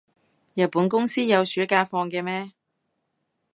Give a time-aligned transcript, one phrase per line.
[0.55, 2.53] 日本公司有暑假放嘅咩？